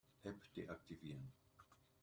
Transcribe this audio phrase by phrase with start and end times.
[0.29, 1.29] App deaktivieren.